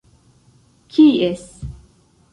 kies 0.91 1.45